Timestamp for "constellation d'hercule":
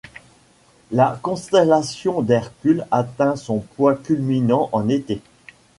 1.21-2.87